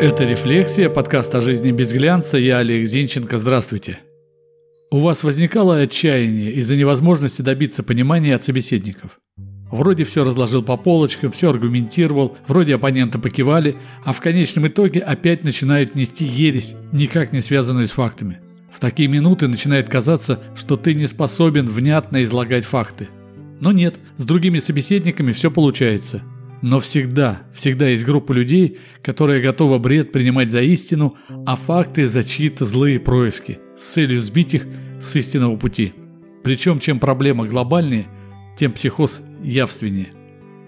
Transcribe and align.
Это 0.00 0.22
«Рефлексия», 0.22 0.88
подкаст 0.88 1.34
о 1.34 1.40
жизни 1.40 1.72
без 1.72 1.92
глянца. 1.92 2.38
Я 2.38 2.58
Олег 2.58 2.86
Зинченко. 2.86 3.36
Здравствуйте. 3.36 3.98
У 4.92 5.00
вас 5.00 5.24
возникало 5.24 5.80
отчаяние 5.80 6.52
из-за 6.52 6.76
невозможности 6.76 7.42
добиться 7.42 7.82
понимания 7.82 8.36
от 8.36 8.44
собеседников? 8.44 9.18
Вроде 9.72 10.04
все 10.04 10.22
разложил 10.22 10.62
по 10.62 10.76
полочкам, 10.76 11.32
все 11.32 11.50
аргументировал, 11.50 12.36
вроде 12.46 12.76
оппоненты 12.76 13.18
покивали, 13.18 13.74
а 14.04 14.12
в 14.12 14.20
конечном 14.20 14.68
итоге 14.68 15.00
опять 15.00 15.42
начинают 15.42 15.96
нести 15.96 16.24
ересь, 16.24 16.76
никак 16.92 17.32
не 17.32 17.40
связанную 17.40 17.88
с 17.88 17.90
фактами. 17.90 18.38
В 18.72 18.78
такие 18.78 19.08
минуты 19.08 19.48
начинает 19.48 19.88
казаться, 19.88 20.40
что 20.54 20.76
ты 20.76 20.94
не 20.94 21.08
способен 21.08 21.66
внятно 21.66 22.22
излагать 22.22 22.64
факты. 22.64 23.08
Но 23.58 23.72
нет, 23.72 23.96
с 24.16 24.24
другими 24.24 24.60
собеседниками 24.60 25.32
все 25.32 25.50
получается– 25.50 26.22
но 26.62 26.80
всегда, 26.80 27.42
всегда 27.54 27.88
есть 27.88 28.04
группа 28.04 28.32
людей, 28.32 28.78
которая 29.02 29.40
готова 29.40 29.78
бред 29.78 30.12
принимать 30.12 30.50
за 30.50 30.62
истину, 30.62 31.16
а 31.46 31.56
факты 31.56 32.08
за 32.08 32.22
чьи-то 32.22 32.64
злые 32.64 32.98
происки, 32.98 33.58
с 33.76 33.92
целью 33.92 34.20
сбить 34.20 34.54
их 34.54 34.66
с 35.00 35.14
истинного 35.16 35.56
пути. 35.56 35.92
Причем, 36.42 36.80
чем 36.80 36.98
проблема 36.98 37.46
глобальнее, 37.46 38.06
тем 38.56 38.72
психоз 38.72 39.22
явственнее. 39.42 40.08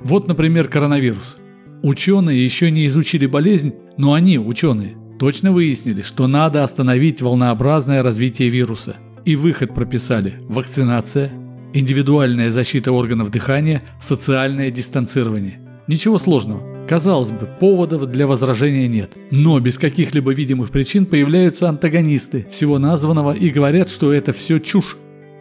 Вот, 0.00 0.28
например, 0.28 0.68
коронавирус. 0.68 1.38
Ученые 1.82 2.44
еще 2.44 2.70
не 2.70 2.86
изучили 2.86 3.26
болезнь, 3.26 3.74
но 3.96 4.12
они, 4.12 4.38
ученые, 4.38 4.96
точно 5.18 5.52
выяснили, 5.52 6.02
что 6.02 6.26
надо 6.26 6.64
остановить 6.64 7.22
волнообразное 7.22 8.02
развитие 8.02 8.50
вируса. 8.50 8.96
И 9.24 9.36
выход 9.36 9.74
прописали– 9.74 10.34
вакцинация, 10.48 11.32
индивидуальная 11.72 12.50
защита 12.50 12.92
органов 12.92 13.30
дыхания, 13.30 13.82
социальное 14.00 14.70
дистанцирование– 14.70 15.60
Ничего 15.88 16.18
сложного. 16.18 16.86
Казалось 16.86 17.30
бы, 17.30 17.46
поводов 17.46 18.06
для 18.06 18.26
возражения 18.26 18.86
нет. 18.86 19.16
Но 19.30 19.58
без 19.58 19.78
каких-либо 19.78 20.32
видимых 20.32 20.70
причин 20.70 21.06
появляются 21.06 21.68
антагонисты 21.68 22.46
всего 22.50 22.78
названного 22.78 23.32
и 23.32 23.48
говорят, 23.48 23.88
что 23.88 24.12
это 24.12 24.32
все 24.32 24.58
чушь. 24.58 24.98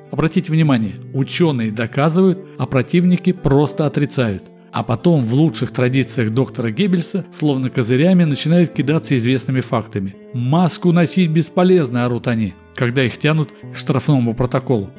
Обратите 0.09 0.51
внимание, 0.51 0.95
ученые 1.13 1.71
доказывают, 1.71 2.39
а 2.57 2.65
противники 2.65 3.33
просто 3.33 3.85
отрицают. 3.85 4.43
А 4.71 4.83
потом 4.83 5.25
в 5.25 5.33
лучших 5.33 5.71
традициях 5.71 6.31
доктора 6.31 6.71
Геббельса 6.71 7.25
словно 7.31 7.69
козырями 7.69 8.23
начинают 8.23 8.69
кидаться 8.69 9.17
известными 9.17 9.59
фактами. 9.59 10.15
«Маску 10.33 10.91
носить 10.93 11.29
бесполезно», 11.29 12.05
орут 12.05 12.27
они, 12.27 12.53
когда 12.75 13.03
их 13.03 13.17
тянут 13.17 13.51
к 13.51 13.75
штрафному 13.75 14.33
протоколу. 14.33 14.89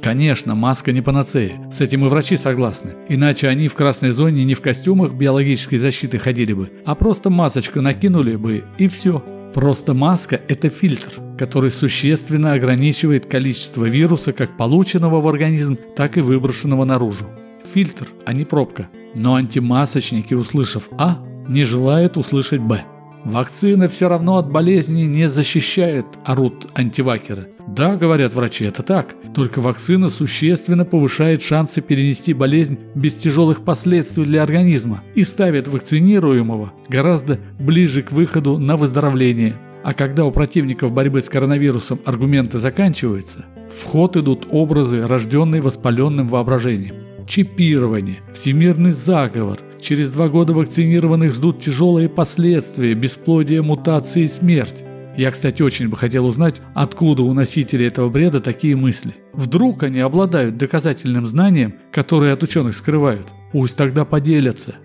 Конечно, 0.00 0.54
маска 0.54 0.92
не 0.92 1.00
панацея. 1.00 1.60
С 1.70 1.80
этим 1.80 2.04
и 2.06 2.08
врачи 2.08 2.36
согласны. 2.36 2.92
Иначе 3.08 3.48
они 3.48 3.68
в 3.68 3.74
красной 3.74 4.10
зоне 4.10 4.44
не 4.44 4.54
в 4.54 4.60
костюмах 4.60 5.12
биологической 5.12 5.76
защиты 5.76 6.18
ходили 6.18 6.52
бы, 6.52 6.70
а 6.84 6.94
просто 6.94 7.30
масочку 7.30 7.80
накинули 7.80 8.36
бы 8.36 8.64
и 8.78 8.88
все. 8.88 9.22
Просто 9.54 9.94
маска– 9.94 10.40
это 10.48 10.68
фильтр, 10.68 11.20
который 11.38 11.70
существенно 11.70 12.52
ограничивает 12.52 13.26
количество 13.26 13.86
вируса 13.86 14.32
как 14.32 14.56
полученного 14.56 15.20
в 15.20 15.26
организм, 15.26 15.76
так 15.96 16.16
и 16.16 16.20
выброшенного 16.20 16.84
наружу. 16.84 17.26
Фильтр, 17.72 18.06
а 18.24 18.34
не 18.34 18.44
пробка. 18.44 18.88
Но 19.16 19.34
антимасочники, 19.34 20.34
услышав 20.34 20.88
А, 20.98 21.18
не 21.48 21.64
желают 21.64 22.16
услышать 22.16 22.60
Б. 22.60 22.84
Вакцина 23.24 23.88
все 23.88 24.08
равно 24.08 24.36
от 24.36 24.50
болезни 24.50 25.02
не 25.02 25.28
защищает, 25.28 26.06
орут 26.24 26.66
антивакеры. 26.74 27.48
Да, 27.66 27.96
говорят 27.96 28.34
врачи, 28.34 28.64
это 28.64 28.82
так. 28.82 29.14
Только 29.34 29.60
вакцина 29.60 30.08
существенно 30.08 30.84
повышает 30.84 31.42
шансы 31.42 31.80
перенести 31.80 32.32
болезнь 32.32 32.78
без 32.94 33.14
тяжелых 33.16 33.64
последствий 33.64 34.24
для 34.24 34.42
организма 34.42 35.02
и 35.14 35.24
ставит 35.24 35.68
вакцинируемого 35.68 36.72
гораздо 36.88 37.38
ближе 37.58 38.02
к 38.02 38.12
выходу 38.12 38.58
на 38.58 38.76
выздоровление. 38.76 39.56
А 39.82 39.94
когда 39.94 40.24
у 40.24 40.30
противников 40.30 40.92
борьбы 40.92 41.20
с 41.20 41.28
коронавирусом 41.28 42.00
аргументы 42.04 42.58
заканчиваются, 42.58 43.44
в 43.68 43.84
ход 43.84 44.16
идут 44.16 44.46
образы, 44.50 45.06
рожденные 45.06 45.60
воспаленным 45.60 46.28
воображением. 46.28 46.96
Чипирование, 47.26 48.18
всемирный 48.32 48.92
заговор, 48.92 49.58
Через 49.80 50.10
два 50.10 50.28
года 50.28 50.52
вакцинированных 50.52 51.34
ждут 51.34 51.60
тяжелые 51.60 52.08
последствия, 52.08 52.94
бесплодие, 52.94 53.62
мутации 53.62 54.22
и 54.22 54.26
смерть. 54.26 54.84
Я, 55.16 55.30
кстати, 55.30 55.62
очень 55.62 55.88
бы 55.88 55.96
хотел 55.96 56.26
узнать, 56.26 56.62
откуда 56.74 57.22
у 57.22 57.32
носителей 57.32 57.86
этого 57.86 58.08
бреда 58.08 58.40
такие 58.40 58.76
мысли. 58.76 59.14
Вдруг 59.32 59.82
они 59.82 60.00
обладают 60.00 60.56
доказательным 60.56 61.26
знанием, 61.26 61.74
которое 61.92 62.32
от 62.32 62.42
ученых 62.42 62.76
скрывают. 62.76 63.26
Пусть 63.52 63.76
тогда 63.76 64.04
поделятся. 64.04 64.76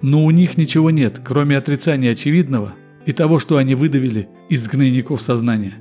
Но 0.00 0.24
у 0.24 0.30
них 0.30 0.56
ничего 0.56 0.90
нет, 0.90 1.20
кроме 1.24 1.56
отрицания 1.56 2.12
очевидного 2.12 2.74
и 3.06 3.12
того, 3.12 3.38
что 3.38 3.58
они 3.58 3.74
выдавили 3.74 4.28
из 4.48 4.66
гнойников 4.68 5.20
сознания. 5.20 5.74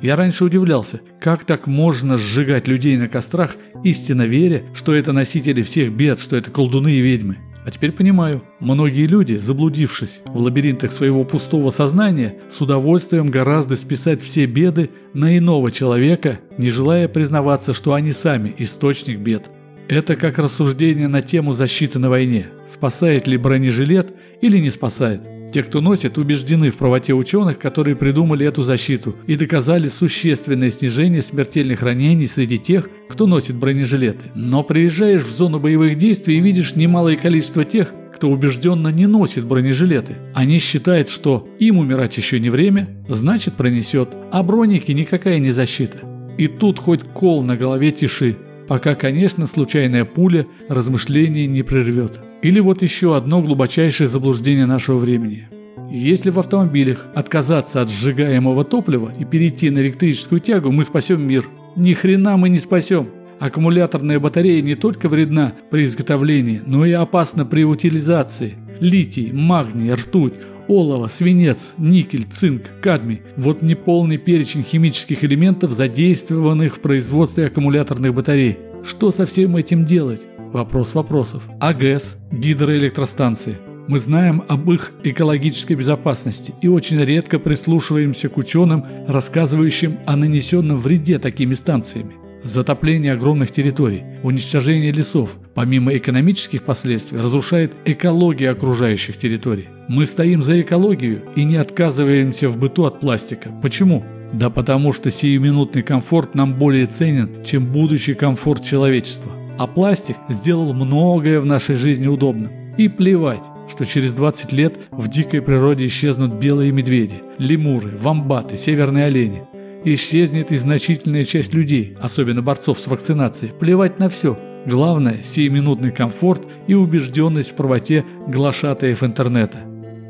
Я 0.00 0.16
раньше 0.16 0.46
удивлялся, 0.46 1.00
как 1.20 1.44
так 1.44 1.66
можно 1.66 2.16
сжигать 2.16 2.66
людей 2.66 2.96
на 2.96 3.08
кострах, 3.08 3.56
истинно 3.84 4.22
веря, 4.22 4.62
что 4.72 4.94
это 4.94 5.12
носители 5.12 5.60
всех 5.60 5.92
бед, 5.92 6.18
что 6.20 6.36
это 6.36 6.50
колдуны 6.50 6.92
и 6.92 7.00
ведьмы. 7.00 7.36
А 7.64 7.70
теперь 7.70 7.92
понимаю, 7.92 8.42
многие 8.58 9.04
люди, 9.04 9.34
заблудившись 9.34 10.22
в 10.26 10.38
лабиринтах 10.38 10.92
своего 10.92 11.24
пустого 11.24 11.70
сознания, 11.70 12.36
с 12.48 12.60
удовольствием 12.60 13.28
гораздо 13.28 13.76
списать 13.76 14.22
все 14.22 14.46
беды 14.46 14.90
на 15.12 15.36
иного 15.36 15.70
человека, 15.70 16.40
не 16.56 16.70
желая 16.70 17.06
признаваться, 17.06 17.72
что 17.74 17.92
они 17.92 18.12
сами 18.12 18.54
источник 18.58 19.18
бед. 19.18 19.50
Это 19.88 20.16
как 20.16 20.38
рассуждение 20.38 21.08
на 21.08 21.20
тему 21.20 21.52
защиты 21.52 21.98
на 21.98 22.08
войне. 22.08 22.46
Спасает 22.66 23.26
ли 23.26 23.36
бронежилет 23.36 24.14
или 24.40 24.58
не 24.58 24.70
спасает? 24.70 25.39
Те, 25.52 25.64
кто 25.64 25.80
носит, 25.80 26.16
убеждены 26.16 26.70
в 26.70 26.76
правоте 26.76 27.12
ученых, 27.12 27.58
которые 27.58 27.96
придумали 27.96 28.46
эту 28.46 28.62
защиту 28.62 29.16
и 29.26 29.34
доказали 29.34 29.88
существенное 29.88 30.70
снижение 30.70 31.22
смертельных 31.22 31.82
ранений 31.82 32.28
среди 32.28 32.58
тех, 32.58 32.88
кто 33.08 33.26
носит 33.26 33.56
бронежилеты. 33.56 34.26
Но 34.36 34.62
приезжаешь 34.62 35.22
в 35.22 35.30
зону 35.30 35.58
боевых 35.58 35.96
действий 35.96 36.38
и 36.38 36.40
видишь 36.40 36.76
немалое 36.76 37.16
количество 37.16 37.64
тех, 37.64 37.92
кто 38.14 38.30
убежденно 38.30 38.88
не 38.88 39.06
носит 39.06 39.44
бронежилеты. 39.44 40.16
Они 40.34 40.58
считают, 40.58 41.08
что 41.08 41.48
им 41.58 41.78
умирать 41.78 42.16
еще 42.16 42.38
не 42.38 42.50
время, 42.50 42.88
значит 43.08 43.54
пронесет, 43.54 44.10
а 44.30 44.42
броники 44.44 44.92
никакая 44.92 45.38
не 45.38 45.50
защита. 45.50 45.98
И 46.38 46.46
тут 46.46 46.78
хоть 46.78 47.02
кол 47.02 47.42
на 47.42 47.56
голове 47.56 47.90
тиши, 47.90 48.36
пока, 48.68 48.94
конечно, 48.94 49.46
случайная 49.46 50.04
пуля 50.04 50.46
размышления 50.68 51.46
не 51.48 51.62
прервет. 51.62 52.20
Или 52.42 52.60
вот 52.60 52.82
еще 52.82 53.16
одно 53.16 53.42
глубочайшее 53.42 54.06
заблуждение 54.06 54.66
нашего 54.66 54.98
времени. 54.98 55.48
Если 55.90 56.30
в 56.30 56.38
автомобилях 56.38 57.08
отказаться 57.14 57.82
от 57.82 57.90
сжигаемого 57.90 58.64
топлива 58.64 59.12
и 59.18 59.24
перейти 59.24 59.70
на 59.70 59.80
электрическую 59.80 60.40
тягу, 60.40 60.70
мы 60.70 60.84
спасем 60.84 61.26
мир. 61.26 61.48
Ни 61.76 61.92
хрена 61.92 62.36
мы 62.36 62.48
не 62.48 62.58
спасем. 62.58 63.10
Аккумуляторная 63.40 64.20
батарея 64.20 64.62
не 64.62 64.74
только 64.74 65.08
вредна 65.08 65.54
при 65.70 65.84
изготовлении, 65.84 66.62
но 66.64 66.86
и 66.86 66.92
опасна 66.92 67.44
при 67.44 67.64
утилизации. 67.64 68.54
Литий, 68.80 69.32
магний, 69.32 69.92
ртуть, 69.92 70.34
олово, 70.68 71.08
свинец, 71.08 71.74
никель, 71.76 72.26
цинк, 72.30 72.62
кадмий. 72.80 73.22
Вот 73.36 73.60
неполный 73.60 74.18
перечень 74.18 74.62
химических 74.62 75.24
элементов, 75.24 75.72
задействованных 75.72 76.76
в 76.76 76.80
производстве 76.80 77.46
аккумуляторных 77.46 78.14
батарей. 78.14 78.58
Что 78.84 79.10
со 79.10 79.26
всем 79.26 79.56
этим 79.56 79.84
делать? 79.84 80.22
Вопрос 80.52 80.94
вопросов. 80.94 81.44
АГЭС, 81.60 82.16
гидроэлектростанции. 82.32 83.56
Мы 83.86 84.00
знаем 84.00 84.42
об 84.48 84.70
их 84.70 84.92
экологической 85.04 85.74
безопасности 85.74 86.54
и 86.60 86.66
очень 86.66 87.00
редко 87.00 87.38
прислушиваемся 87.38 88.28
к 88.28 88.36
ученым, 88.36 88.84
рассказывающим 89.06 89.98
о 90.06 90.16
нанесенном 90.16 90.78
вреде 90.78 91.20
такими 91.20 91.54
станциями. 91.54 92.14
Затопление 92.42 93.12
огромных 93.12 93.52
территорий, 93.52 94.02
уничтожение 94.22 94.90
лесов, 94.90 95.38
помимо 95.54 95.96
экономических 95.96 96.64
последствий, 96.64 97.18
разрушает 97.18 97.74
экологию 97.84 98.50
окружающих 98.50 99.18
территорий. 99.18 99.68
Мы 99.88 100.06
стоим 100.06 100.42
за 100.42 100.60
экологию 100.60 101.22
и 101.36 101.44
не 101.44 101.56
отказываемся 101.56 102.48
в 102.48 102.58
быту 102.58 102.86
от 102.86 102.98
пластика. 102.98 103.50
Почему? 103.62 104.04
Да 104.32 104.50
потому 104.50 104.92
что 104.92 105.10
сиюминутный 105.10 105.82
комфорт 105.82 106.34
нам 106.34 106.54
более 106.54 106.86
ценен, 106.86 107.44
чем 107.44 107.66
будущий 107.66 108.14
комфорт 108.14 108.64
человечества. 108.64 109.32
А 109.60 109.66
пластик 109.66 110.16
сделал 110.30 110.72
многое 110.72 111.38
в 111.38 111.44
нашей 111.44 111.74
жизни 111.74 112.06
удобным. 112.06 112.50
И 112.78 112.88
плевать, 112.88 113.44
что 113.68 113.84
через 113.84 114.14
20 114.14 114.52
лет 114.52 114.78
в 114.90 115.06
дикой 115.08 115.42
природе 115.42 115.86
исчезнут 115.86 116.32
белые 116.32 116.72
медведи, 116.72 117.16
лемуры, 117.36 117.90
вамбаты, 118.00 118.56
северные 118.56 119.04
олени 119.04 119.42
исчезнет 119.84 120.50
и 120.50 120.56
значительная 120.56 121.24
часть 121.24 121.52
людей, 121.52 121.94
особенно 122.00 122.40
борцов 122.40 122.78
с 122.78 122.86
вакцинацией. 122.86 123.52
Плевать 123.52 123.98
на 123.98 124.08
все. 124.08 124.38
Главное– 124.64 125.18
сиюминутный 125.22 125.90
комфорт 125.90 126.48
и 126.66 126.72
убежденность 126.72 127.50
в 127.50 127.54
правоте 127.54 128.06
глашатаев 128.28 129.02
интернета. 129.02 129.58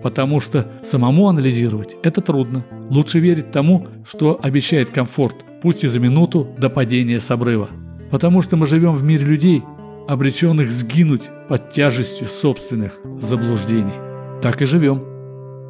Потому 0.00 0.38
что 0.38 0.70
самому 0.84 1.28
анализировать 1.28 1.96
это 2.04 2.20
трудно. 2.20 2.64
Лучше 2.88 3.18
верить 3.18 3.50
тому, 3.50 3.88
что 4.08 4.38
обещает 4.40 4.92
комфорт, 4.92 5.44
пусть 5.60 5.82
и 5.82 5.88
за 5.88 5.98
минуту 5.98 6.54
до 6.56 6.70
падения 6.70 7.18
с 7.18 7.32
обрыва. 7.32 7.68
Потому 8.10 8.42
что 8.42 8.56
мы 8.56 8.66
живем 8.66 8.94
в 8.94 9.02
мире 9.02 9.24
людей, 9.24 9.62
обреченных 10.08 10.70
сгинуть 10.70 11.30
под 11.48 11.70
тяжестью 11.70 12.26
собственных 12.26 12.98
заблуждений. 13.18 13.94
Так 14.42 14.62
и 14.62 14.64
живем. 14.64 15.04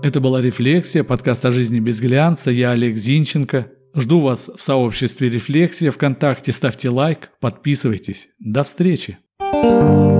Это 0.03 0.21
была 0.21 0.41
«Рефлексия», 0.41 1.05
подкаст 1.05 1.45
о 1.45 1.51
жизни 1.51 1.79
без 1.79 2.01
глянца. 2.01 2.51
Я 2.51 2.71
Олег 2.71 2.97
Зинченко. 2.97 3.67
Жду 3.95 4.21
вас 4.21 4.49
в 4.57 4.63
сообществе 4.63 5.29
«Рефлексия» 5.29 5.91
ВКонтакте. 5.91 6.53
Ставьте 6.53 6.89
лайк, 6.89 7.31
подписывайтесь. 7.41 8.29
До 8.39 8.65
встречи. 8.65 9.19
thank 9.41 10.13
you 10.13 10.20